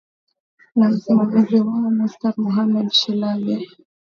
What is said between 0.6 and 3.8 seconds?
na msimamizi wao mustar mohamed shilabi